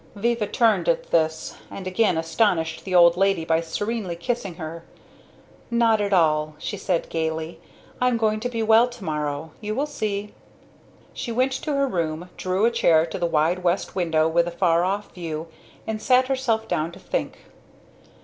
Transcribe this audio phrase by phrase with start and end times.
[0.15, 4.83] Viva turned at this and again astonished the old lady by serenely kissing her.
[5.69, 7.59] "Not at all!" she said gaily.
[8.01, 9.51] "I'm going to be well to morrow.
[9.61, 10.33] You will see!"
[11.13, 14.49] She went to her room, drew a chair to the wide west window with the
[14.51, 15.45] far off view
[15.85, 17.37] and sat herself down to think.